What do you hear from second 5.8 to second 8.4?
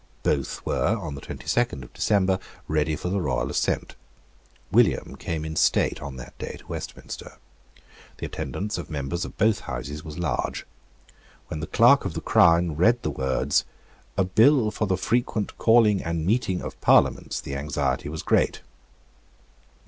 on that day to Westminster. The